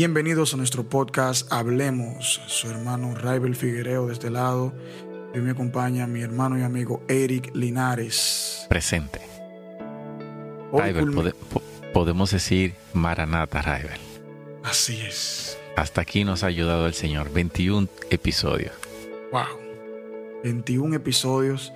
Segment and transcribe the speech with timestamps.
[0.00, 2.40] Bienvenidos a nuestro podcast Hablemos.
[2.46, 4.72] Su hermano Raibel Figuereo de este lado.
[5.34, 8.64] Y me acompaña mi hermano y amigo Eric Linares.
[8.70, 9.20] Presente.
[10.72, 13.98] Raibel, culmi- pode- po- podemos decir Maranata, Raibel.
[14.64, 15.58] Así es.
[15.76, 17.30] Hasta aquí nos ha ayudado el Señor.
[17.30, 18.72] 21 episodios.
[19.32, 19.42] Wow.
[20.42, 21.74] 21 episodios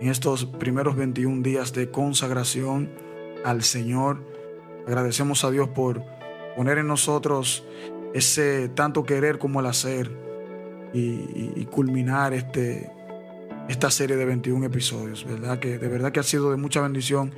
[0.00, 2.88] en estos primeros 21 días de consagración
[3.44, 4.16] al Señor.
[4.86, 6.15] Agradecemos a Dios por
[6.56, 7.64] poner en nosotros
[8.14, 10.10] ese tanto querer como el hacer
[10.92, 12.90] y, y- y culminar este,
[13.68, 15.58] esta serie de 21 episodios, ¿verdad?
[15.58, 17.32] Que de verdad que ha sido de mucha bendición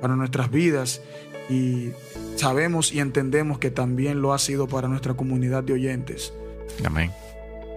[0.00, 1.02] para nuestras vidas
[1.50, 1.90] y
[2.36, 6.32] sabemos y entendemos que también lo ha sido para nuestra comunidad de oyentes
[6.84, 7.10] Amén.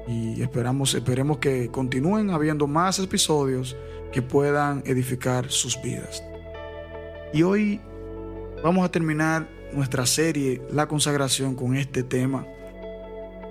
[0.07, 3.75] y esperamos, esperemos que continúen habiendo más episodios
[4.13, 6.23] que puedan edificar sus vidas.
[7.33, 7.81] Y hoy
[8.63, 12.45] vamos a terminar nuestra serie La consagración con este tema.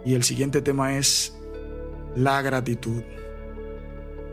[0.05, 1.37] Y el siguiente tema es
[2.15, 3.03] la gratitud.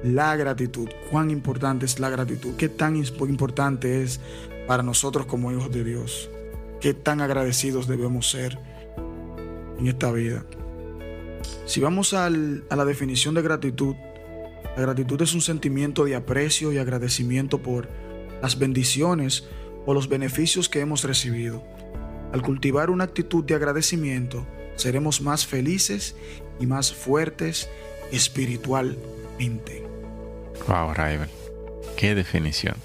[0.04, 0.90] La gratitud.
[1.10, 2.56] ¿Cuán importante es la gratitud?
[2.56, 4.20] ¿Qué tan imp- importante es
[4.68, 6.30] para nosotros como hijos de Dios?
[6.80, 8.58] ¿Qué tan agradecidos debemos ser
[9.78, 10.44] en esta vida?
[11.66, 13.96] Si vamos a la definición de gratitud,
[14.76, 17.88] la gratitud es un sentimiento de aprecio y agradecimiento por
[18.42, 19.48] las bendiciones
[19.86, 21.64] o los beneficios que hemos recibido.
[22.34, 26.16] Al cultivar una actitud de agradecimiento, seremos más felices
[26.60, 27.70] y más fuertes
[28.12, 29.84] espiritualmente.
[30.68, 31.30] Wow, Raibel.
[31.98, 32.76] Qué definición.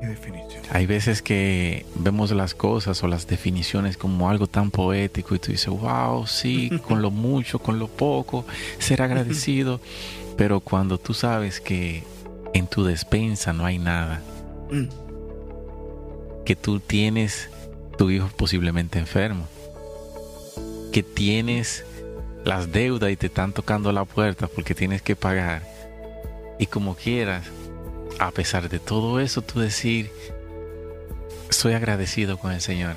[0.00, 0.62] Qué definición.
[0.70, 5.52] Hay veces que vemos las cosas o las definiciones como algo tan poético y tú
[5.52, 8.44] dices, wow, sí, con lo mucho, con lo poco,
[8.78, 9.80] ser agradecido.
[10.36, 12.02] Pero cuando tú sabes que
[12.54, 14.22] en tu despensa no hay nada,
[14.70, 14.88] Mm,
[16.44, 17.48] que tú tienes
[17.98, 19.46] tu hijo posiblemente enfermo,
[20.92, 21.84] que tienes
[22.44, 25.62] las deudas y te están tocando la puerta porque tienes que pagar,
[26.58, 27.44] y como quieras,
[28.18, 30.10] a pesar de todo eso, tú decir,
[31.48, 32.94] soy agradecido con el Señor.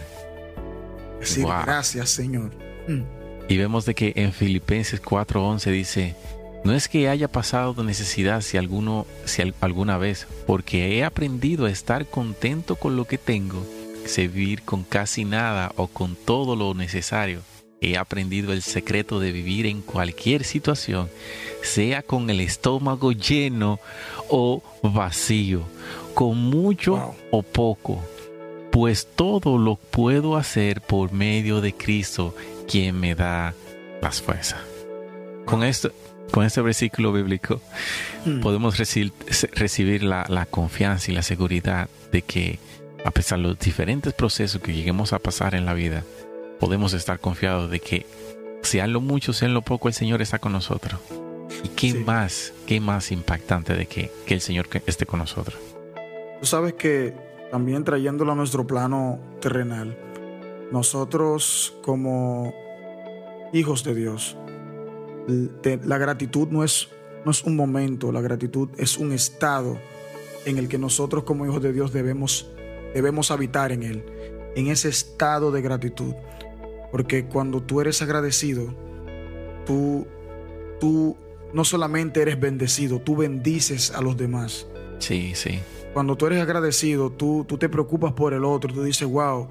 [1.20, 1.64] Decir Wow.
[1.66, 2.52] gracias, Señor.
[2.88, 3.02] Mm,
[3.50, 6.16] Y vemos de que en Filipenses 4:11 dice,
[6.64, 11.66] no es que haya pasado necesidad si alguno si al- alguna vez, porque he aprendido
[11.66, 13.66] a estar contento con lo que tengo,
[14.06, 17.42] servir con casi nada o con todo lo necesario.
[17.82, 21.10] He aprendido el secreto de vivir en cualquier situación,
[21.62, 23.80] sea con el estómago lleno
[24.30, 25.64] o vacío,
[26.14, 27.16] con mucho Wow.
[27.32, 28.02] o poco,
[28.72, 32.34] pues todo lo puedo hacer por medio de Cristo,
[32.70, 33.54] quien me da
[34.02, 34.62] las fuerzas.
[35.46, 35.92] Con esto,
[36.34, 37.62] con este versículo bíblico,
[38.26, 38.40] mm.
[38.42, 39.14] podemos reci-
[39.54, 42.58] recibir la, la confianza y la seguridad de que,
[43.06, 46.04] a pesar de los diferentes procesos que lleguemos a pasar en la vida,
[46.60, 48.08] podemos estar confiados de que,
[48.64, 51.00] sea en lo mucho, sea en lo poco, el Señor está con nosotros.
[51.64, 51.98] ¿Y qué Sí.
[52.00, 55.60] más, qué más impactante de que, que el Señor esté con nosotros?
[56.40, 57.14] Tú sabes que
[57.52, 59.96] también trayéndolo a nuestro plano terrenal,
[60.72, 62.56] nosotros como
[63.54, 64.36] hijos de Dios,
[65.28, 66.90] la gratitud no es,
[67.26, 69.80] no es un momento, la gratitud es un estado
[70.46, 72.50] en el que nosotros como hijos de Dios debemos,
[72.94, 74.06] debemos habitar en él,
[74.56, 76.14] en ese estado de gratitud.
[76.92, 78.74] Porque cuando tú eres agradecido,
[79.66, 80.06] tú,
[80.80, 81.16] tú
[81.54, 84.68] no solamente eres bendecido, tú bendices a los demás
[85.00, 85.60] Sí, sí.
[85.94, 89.50] cuando tú eres agradecido, tú, tú te preocupas por el otro, tú dices, wow,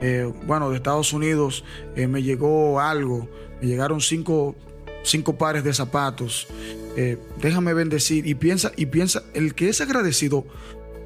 [0.00, 1.64] eh, bueno, de Estados Unidos
[1.96, 3.28] eh, me llegó algo,
[3.60, 4.54] me llegaron cinco,
[5.02, 6.48] cinco pares de zapatos,
[6.96, 10.44] eh, déjame bendecir y piensa, y piensa, el que es agradecido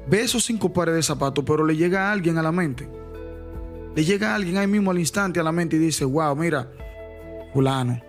[0.09, 2.87] ve esos cinco pares de zapatos, pero le llega a alguien a la mente,
[3.95, 6.71] le llega a alguien ahí mismo al instante a la mente y dice, wow, mira,
[7.53, 8.01] fulano,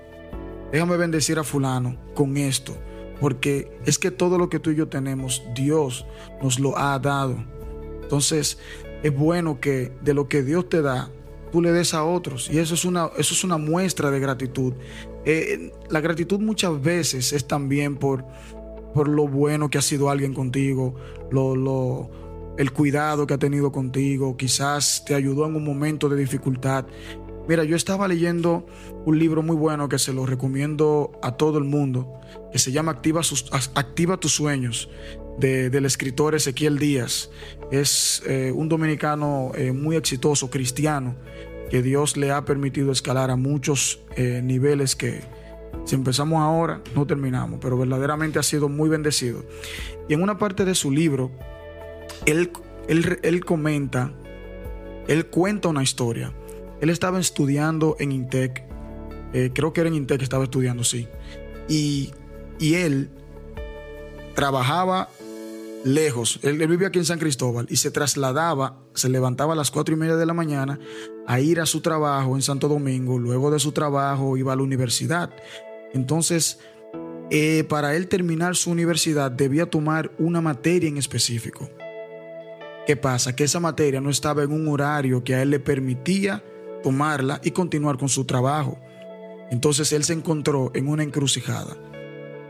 [0.70, 2.76] déjame bendecir a fulano con esto.
[3.20, 6.06] Porque es que todo lo que tú y yo tenemos, Dios
[6.40, 7.36] nos lo ha dado.
[8.02, 8.58] Entonces,
[9.02, 11.10] es bueno que de lo que Dios te da,
[11.50, 12.50] tú le des a otros.
[12.50, 14.74] Y eso es una, eso es una muestra de gratitud.
[15.24, 18.24] Eh, la gratitud muchas veces es también por,
[18.94, 20.94] por lo bueno que ha sido alguien contigo,
[21.30, 22.10] lo, lo,
[22.58, 26.86] el cuidado que ha tenido contigo, quizás te ayudó en un momento de dificultad.
[27.48, 28.66] Mira, yo estaba leyendo
[29.06, 32.20] un libro muy bueno que se lo recomiendo a todo el mundo,
[32.52, 34.90] que se llama Activa, tus sueños,
[35.38, 37.30] del escritor Ezequiel Díaz.
[37.70, 41.16] Es eh, un dominicano eh, muy exitoso, cristiano,
[41.70, 45.22] que Dios le ha permitido escalar a muchos eh, niveles que
[45.84, 49.42] si empezamos ahora no terminamos, pero verdaderamente ha sido muy bendecido.
[50.06, 51.30] Y en una parte de su libro,
[52.26, 52.50] él,
[52.88, 54.12] él, comenta,
[55.06, 56.32] él cuenta una historia.
[56.80, 58.64] Él estaba estudiando en Intec,
[59.54, 61.08] creo que era en Intec que estaba estudiando, sí.
[61.68, 62.12] Y,
[62.58, 63.10] y él
[64.34, 65.08] trabajaba
[65.84, 66.40] lejos.
[66.42, 69.98] Él, vivía aquí en San Cristóbal y se trasladaba, se levantaba a las cuatro y
[69.98, 70.78] media de la mañana
[71.26, 73.18] a ir a su trabajo en Santo Domingo.
[73.18, 75.30] Luego de su trabajo iba a la universidad.
[75.92, 76.58] Entonces,
[77.30, 81.68] eh, para él terminar su universidad debía tomar una materia en específico.
[82.86, 83.36] ¿Qué pasa?
[83.36, 86.42] Que esa materia no estaba en un horario que a él le permitía
[86.82, 88.78] tomarla y continuar con su trabajo.
[89.50, 91.76] Entonces él se encontró en una encrucijada.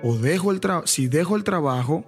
[0.03, 2.05] O dejo el si dejo el trabajo,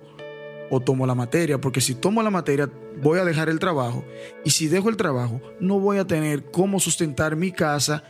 [0.70, 2.70] o tomo la materia, porque si tomo la materia
[3.02, 4.05] voy a dejar el trabajo
[4.44, 8.05] y si dejo el trabajo no voy a tener cómo sustentar mi casa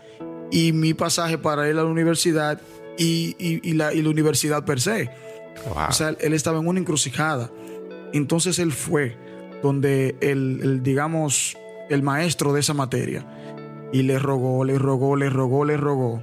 [0.51, 2.61] y mi pasaje para ir a la universidad
[2.99, 5.09] y, la, universidad per se.
[5.89, 7.51] O sea, él estaba en una encrucijada.
[8.13, 9.17] Entonces él fue
[9.63, 11.57] donde el, digamos,
[11.89, 13.25] el maestro de esa materia
[13.93, 16.23] y le rogó, le rogó, le rogó, le rogó.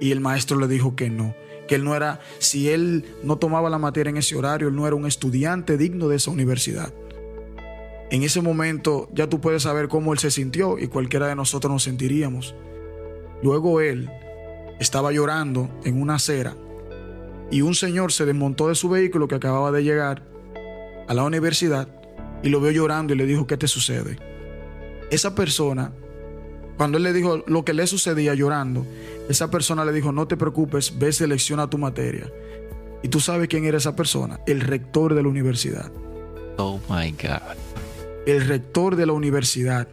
[0.00, 1.34] Y el maestro le dijo que no
[1.66, 4.86] que él no era, si él no tomaba la materia en ese horario, él no
[4.86, 6.92] era un estudiante digno de esa universidad.
[8.10, 11.72] En ese momento ya tú puedes saber cómo él se sintió y cualquiera de nosotros
[11.72, 12.54] nos sentiríamos.
[13.42, 14.08] Luego él
[14.78, 16.54] estaba llorando en una acera
[17.50, 20.22] y un señor se desmontó de su vehículo que acababa de llegar
[21.08, 21.88] a la universidad
[22.42, 24.18] y lo vio llorando y le dijo, ¿qué te sucede?
[25.10, 25.92] Esa persona
[26.76, 28.86] cuando él le dijo lo que le sucedía llorando,
[29.28, 32.30] esa persona le dijo, no te preocupes, ve, selecciona tu materia.
[33.02, 35.90] Y tú sabes quién era esa persona, el rector de la universidad.
[36.58, 37.56] Oh my God.
[38.26, 39.88] El rector de la universidad.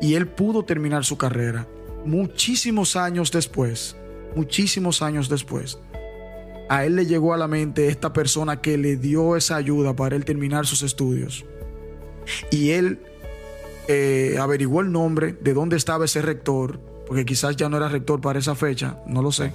[0.00, 1.66] Y él pudo terminar su carrera
[2.04, 3.96] muchísimos años después,
[4.34, 5.78] muchísimos años después.
[6.68, 10.16] A él le llegó a la mente esta persona que le dio esa ayuda para
[10.16, 11.44] él terminar sus estudios.
[12.50, 13.00] Y él
[13.92, 16.78] eh, averiguó el nombre, de dónde estaba ese rector,
[17.08, 19.52] porque quizás ya no era rector para esa fecha, no lo sé.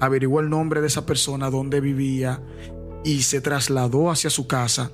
[0.00, 2.40] Averiguó el nombre de esa persona, dónde vivía
[3.04, 4.90] y se trasladó hacia su casa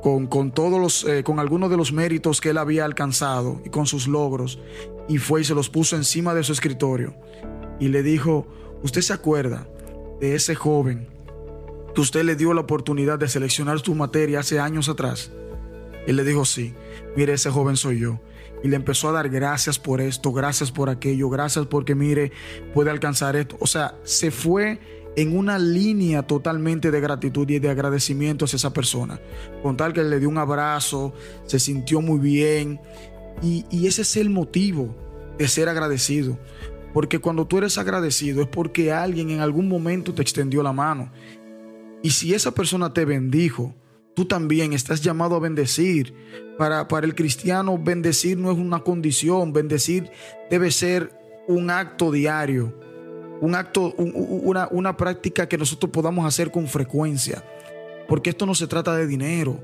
[0.00, 3.70] con, con todos los, eh, con algunos de los méritos que él había alcanzado y
[3.70, 4.60] con sus logros
[5.08, 7.16] y fue y se los puso encima de su escritorio
[7.80, 8.46] y le dijo,
[8.84, 9.66] ¿usted se acuerda
[10.20, 11.08] de ese joven
[11.96, 15.32] que usted le dio la oportunidad de seleccionar su materia hace años atrás?
[16.06, 16.74] Él le dijo, sí,
[17.16, 18.20] mire, ese joven soy yo.
[18.62, 22.32] Y le empezó a dar gracias por esto, gracias por aquello, gracias porque, mire,
[22.72, 23.56] puede alcanzar esto.
[23.60, 24.78] O sea, se fue
[25.16, 29.20] en una línea totalmente de gratitud y de agradecimiento hacia esa persona.
[29.62, 31.12] Con tal que le dio un abrazo,
[31.46, 32.80] se sintió muy bien.
[33.42, 34.94] Y, y ese es el motivo
[35.38, 36.38] de ser agradecido.
[36.92, 41.10] Porque cuando tú eres agradecido es porque alguien en algún momento te extendió la mano.
[42.02, 43.74] Y si esa persona te bendijo,
[44.14, 46.14] Tú también estás llamado a bendecir.
[46.58, 50.10] Para, para el cristiano, bendecir no es una condición, bendecir
[50.50, 51.10] debe ser
[51.48, 52.78] un acto diario,
[53.40, 57.42] un acto, una, una práctica que nosotros podamos hacer con frecuencia.
[58.06, 59.58] Porque esto no se trata de dinero.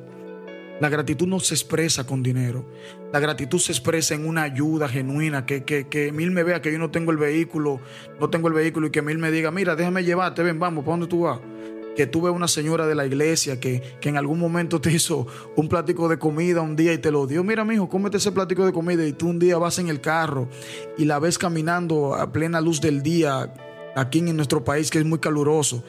[0.80, 2.64] La gratitud no se expresa con dinero.
[3.12, 6.70] La gratitud se expresa en una ayuda genuina, que, que, que Mil me vea que
[6.70, 7.80] yo no tengo el vehículo,
[8.20, 10.92] no tengo el vehículo y que Mil me diga, mira, déjame llevarte, ven, vamos, ¿para
[10.92, 11.40] dónde tú vas?
[11.98, 15.26] Que tuve una señora de la iglesia que, en algún momento te hizo
[15.56, 17.42] un plático de comida un día y te lo dio.
[17.42, 20.48] Mira, mijo, cómete ese plático de comida y tú un día vas en el carro
[20.96, 23.52] y la ves caminando a plena luz del día
[23.96, 25.82] aquí en nuestro país que es muy caluroso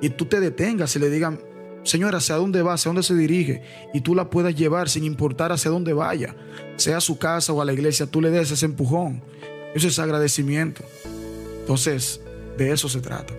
[0.00, 1.40] y tú te detengas y le digan,
[1.82, 2.74] señora, ¿hacia dónde va?
[2.74, 3.64] ¿Hacia dónde se dirige?
[3.92, 6.36] Y tú la puedas llevar sin importar hacia dónde vaya,
[6.76, 9.20] sea a su casa o a la iglesia, tú le des ese empujón.
[9.74, 10.84] Eso es agradecimiento.
[11.58, 12.20] Entonces,
[12.56, 13.34] de eso se trata.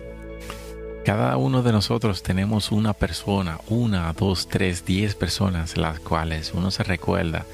[1.08, 6.70] Cada uno de nosotros tenemos una persona, una, dos, tres, diez personas, las cuales uno
[6.70, 7.46] se recuerda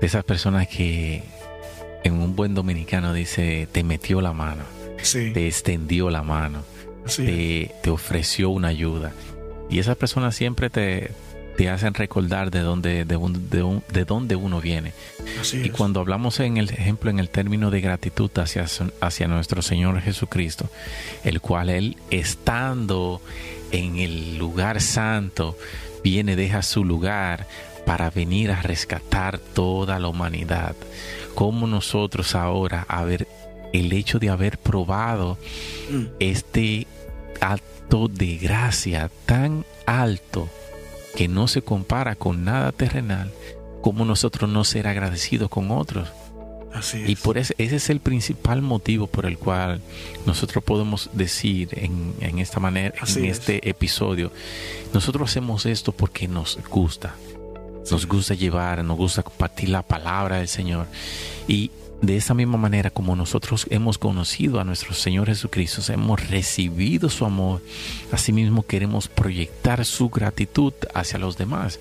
[0.00, 1.22] de esas personas que
[2.02, 4.64] en un buen dominicano dice, te metió la mano,
[5.12, 6.64] te extendió la mano,
[7.14, 9.12] te, te, ofreció una ayuda.
[9.70, 11.12] Y esas personas siempre te,
[11.56, 14.92] te hacen recordar de dónde, de, de, dónde uno viene.
[15.52, 18.66] y cuando hablamos en el ejemplo, en el término de gratitud hacia,
[19.00, 20.68] hacia nuestro Señor Jesucristo,
[21.24, 23.20] el cual Él estando
[23.72, 25.56] en el lugar santo,
[26.04, 27.46] viene, deja su lugar
[27.86, 30.76] para venir a rescatar toda la humanidad.
[31.34, 33.26] Como nosotros ahora, haber,
[33.72, 35.38] el hecho de haber probado
[35.90, 36.04] mm.
[36.18, 36.86] este
[37.40, 40.50] acto de gracia tan alto
[41.16, 43.32] que no se compara con nada terrenal,
[43.80, 46.08] como nosotros no ser agradecidos con otros.
[47.06, 49.80] Y por ese, ese es el principal motivo por el cual
[50.26, 54.30] nosotros podemos decir en, esta manera, en este episodio,
[54.92, 57.14] nosotros hacemos esto porque nos gusta.
[57.90, 60.86] Nos gusta llevar, nos gusta compartir la palabra del Señor.
[61.48, 61.70] Y
[62.02, 67.24] de esa misma manera como nosotros hemos conocido a nuestro Señor Jesucristo, hemos recibido su
[67.24, 67.62] amor,
[68.12, 71.80] asimismo queremos proyectar su gratitud hacia los demás.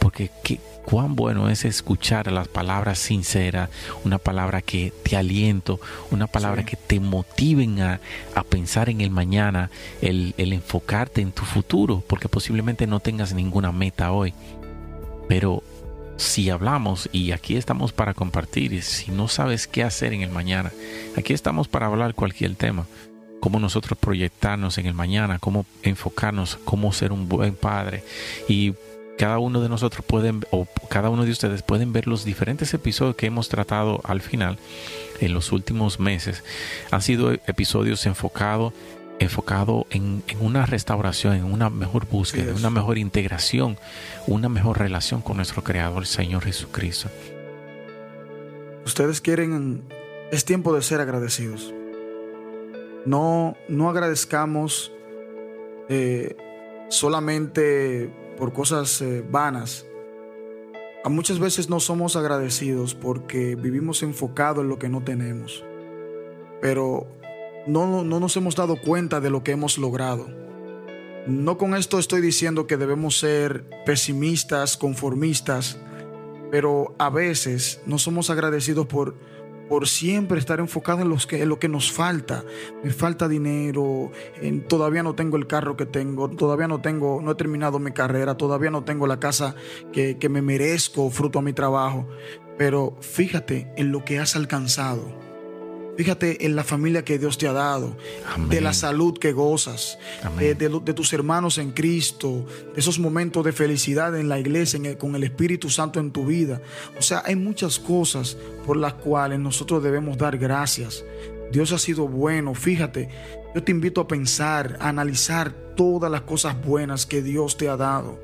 [0.00, 3.70] Porque ¿qué, cuán bueno es escuchar las palabras sinceras,
[4.04, 5.80] una palabra que te aliento,
[6.10, 8.00] una palabra que te motiven a,
[8.48, 9.70] pensar en el mañana,
[10.02, 14.34] el, el enfocarte en tu futuro, porque posiblemente no tengas ninguna meta hoy.
[15.26, 15.62] Pero
[16.16, 20.72] si hablamos, y aquí estamos para compartir, si no sabes qué hacer en el mañana,
[21.16, 22.86] aquí estamos para hablar cualquier tema
[23.44, 28.02] cómo nosotros proyectarnos en el mañana, cómo enfocarnos, cómo ser un buen padre.
[28.48, 28.72] Y
[29.18, 33.16] cada uno de nosotros pueden, o cada uno de ustedes pueden ver los diferentes episodios
[33.16, 34.58] que hemos tratado al final
[35.20, 36.42] en los últimos meses.
[36.90, 38.72] Han sido episodios enfocados
[39.24, 43.76] enfocado en, una restauración, en una mejor búsqueda, en una mejor integración,
[44.26, 47.08] una mejor relación con nuestro Creador, el Señor Jesucristo.
[48.84, 49.82] Ustedes quieren,
[50.30, 51.72] es tiempo de ser agradecidos.
[53.06, 54.92] No, no agradezcamos
[55.88, 56.36] eh,
[56.88, 59.86] solamente por cosas eh, vanas.
[61.04, 65.62] A muchas veces no somos agradecidos porque vivimos enfocados en lo que no tenemos,
[66.62, 67.06] pero
[67.66, 70.28] no, no nos hemos dado cuenta de lo que hemos logrado.
[71.26, 75.78] No con esto estoy diciendo que debemos ser pesimistas, conformistas,
[76.50, 79.14] pero a veces no somos agradecidos por
[79.68, 82.44] por siempre estar enfocado en, que, en lo que nos falta.
[82.82, 84.12] Me falta dinero,
[84.68, 88.36] todavía no tengo el carro que tengo, todavía no tengo, no he terminado mi carrera,
[88.36, 89.54] todavía no tengo la casa
[89.92, 92.06] que, que me merezco fruto a mi trabajo.
[92.58, 95.23] Pero fíjate en lo que has alcanzado
[95.96, 97.96] Fíjate en la familia que Dios te ha dado,
[98.48, 99.98] de la salud que gozas,
[100.36, 105.22] de, tus hermanos en Cristo, de esos momentos de felicidad en la iglesia, con el
[105.22, 106.60] Espíritu Santo en tu vida.
[106.98, 108.36] O sea, hay muchas cosas
[108.66, 111.04] por las cuales nosotros debemos dar gracias.
[111.52, 113.08] Dios ha sido bueno, fíjate,
[113.54, 117.76] yo te invito a pensar, a analizar todas las cosas buenas que Dios te ha
[117.76, 118.18] dado.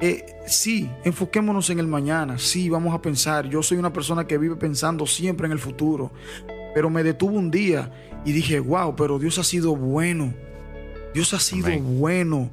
[0.00, 3.48] Eh, sí, enfoquémonos en el mañana, sí, vamos a pensar.
[3.48, 6.10] Yo soy una persona que vive pensando siempre en el futuro.
[6.74, 7.90] Pero me detuve un día
[8.24, 10.34] y dije, wow, pero Dios ha sido bueno.
[11.14, 12.50] Dios ha sido bueno.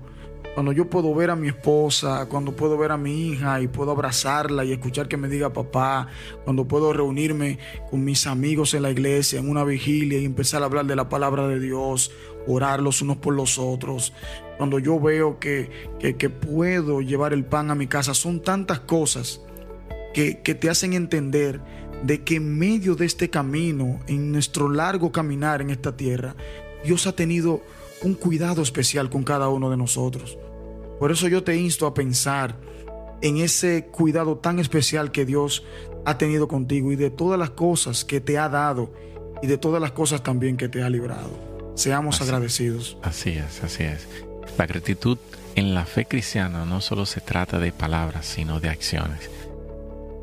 [0.53, 3.91] Cuando yo puedo ver a mi esposa, cuando puedo ver a mi hija y puedo
[3.91, 6.07] abrazarla y escuchar que me diga papá,
[6.43, 7.59] cuando puedo reunirme
[7.89, 11.07] con mis amigos en la iglesia en una vigilia y empezar a hablar de la
[11.07, 12.11] palabra de Dios,
[12.47, 14.11] orar los unos por los otros,
[14.57, 19.41] cuando yo veo que, que, puedo llevar el pan a mi casa, son tantas cosas
[20.13, 21.61] que, que te hacen entender
[22.03, 26.35] de que en medio de este camino, en nuestro largo caminar en esta tierra,
[26.83, 27.61] Dios ha tenido
[28.03, 30.37] un cuidado especial con cada uno de nosotros.
[30.99, 32.55] Por eso yo te insto a pensar
[33.21, 35.63] en ese cuidado tan especial que Dios
[36.05, 38.93] ha tenido contigo y de todas las cosas que te ha dado
[39.41, 41.73] y de todas las cosas también que te ha librado.
[41.75, 42.97] Seamos agradecidos.
[43.01, 44.07] Así es, así es.
[44.57, 45.17] La gratitud
[45.55, 49.29] en la fe cristiana no solo se trata de palabras, sino de acciones.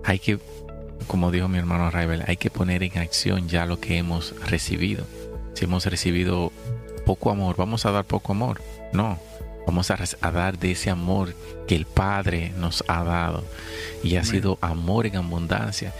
[0.04, 0.38] Hay que
[1.06, 5.04] como dijo mi hermano Raibel, hay que poner en acción ya lo que hemos recibido.
[5.54, 6.52] Si hemos recibido
[7.04, 8.60] poco amor, vamos a dar poco amor.
[8.92, 9.18] No,
[9.66, 11.34] vamos a, dar de ese amor
[11.66, 13.44] que el Padre nos ha dado
[14.02, 15.94] y ha sido amor en abundancia.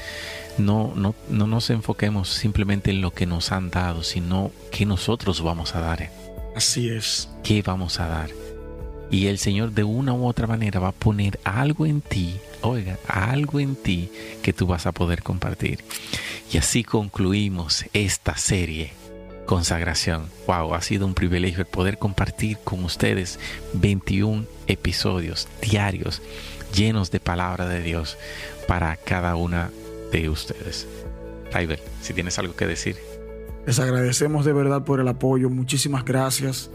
[0.58, 5.42] No, no, no nos enfoquemos simplemente en lo que nos han dado, sino que nosotros
[5.42, 6.10] vamos a dar.
[6.54, 7.28] Así es.
[7.44, 8.30] ¿Qué vamos a dar?
[9.10, 12.98] Y el Señor de una u otra manera va a poner algo en ti, oiga,
[13.08, 14.10] algo en ti
[14.42, 15.80] que tú vas a poder compartir.
[16.52, 18.92] Y así concluimos esta serie,
[19.46, 20.26] Consagración.
[20.48, 23.38] Wow, ha sido un privilegio el poder compartir con ustedes
[23.74, 26.20] 21 episodios diarios
[26.74, 28.18] llenos de palabra de Dios
[28.66, 29.70] para cada una
[30.12, 30.86] de ustedes.
[31.52, 32.96] Raibel, si tienes algo que decir.
[33.66, 35.48] Les agradecemos de verdad por el apoyo.
[35.48, 36.70] Muchísimas gracias.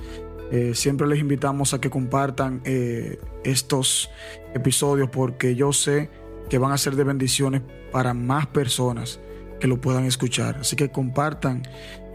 [0.52, 4.10] Eh, siempre les invitamos a que compartan eh, estos
[4.54, 6.10] episodios porque yo sé
[6.50, 9.20] que van a ser de bendiciones para más personas
[9.60, 10.58] que lo puedan escuchar.
[10.58, 11.64] Así que compartan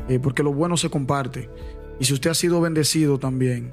[0.08, 1.48] eh, porque lo bueno se comparte.
[1.98, 3.72] Y si usted ha sido bendecido también,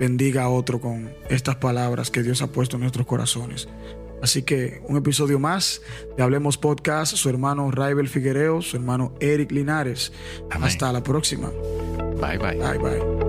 [0.00, 3.68] bendiga a otro con estas palabras que Dios ha puesto en nuestros corazones.
[4.20, 5.82] Así que un episodio más
[6.16, 10.12] de Hablemos Podcast, su hermano Raibel Figuereo, su hermano Eric Linares.
[10.50, 11.50] Hasta la próxima.
[12.20, 12.56] Bye bye.
[12.56, 13.23] Bye bye.